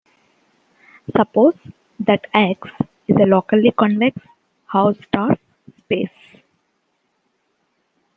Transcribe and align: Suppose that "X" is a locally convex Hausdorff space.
Suppose 1.15 1.53
that 1.99 2.25
"X" 2.33 2.69
is 3.07 3.15
a 3.17 3.27
locally 3.27 3.69
convex 3.71 4.17
Hausdorff 4.73 5.37
space. 5.77 6.41